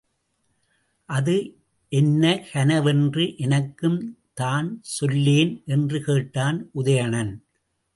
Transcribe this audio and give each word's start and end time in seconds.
அது 1.09 1.35
என்ன 1.91 2.23
கனவென்று 2.53 3.37
எனக்கும் 3.37 3.99
தான் 4.33 4.69
சொல்லேன் 4.97 5.63
என்று 5.65 6.01
கேட்டான் 6.01 6.69
உதயணன். 6.73 7.33